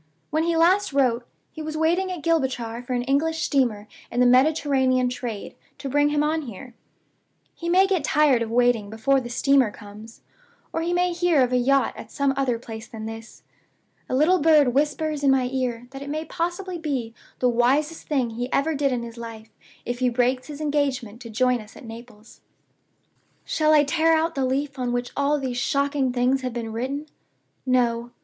[0.31, 4.25] When he last wrote, he was waiting at Gibraltar for an English steamer in the
[4.25, 6.73] Mediterranean trade to bring him on here.
[7.53, 10.21] He may get tired of waiting before the steamer comes,
[10.73, 13.43] or he may hear of a yacht at some other place than this.
[14.09, 18.31] A little bird whispers in my ear that it may possibly be the wisest thing
[18.31, 19.51] he ever did in his life
[19.85, 22.41] if he breaks his engagement to join us at Naples.
[23.45, 27.05] "Shall I tear out the leaf on which all these shocking things have been written?
[27.67, 28.09] No.